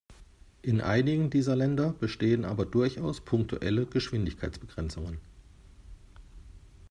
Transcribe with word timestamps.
In 0.63 0.81
einigen 0.81 1.29
dieser 1.29 1.55
Länder 1.55 1.93
bestehen 1.93 2.43
aber 2.43 2.65
durchaus 2.65 3.21
punktuelle 3.21 3.85
Geschwindigkeitsbegrenzungen. 3.85 5.19